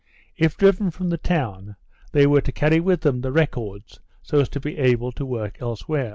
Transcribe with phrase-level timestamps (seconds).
[0.35, 1.75] If driven from the town,
[2.11, 5.61] they were to carry with them the records so as to be able to work
[5.61, 6.09] elsewhere.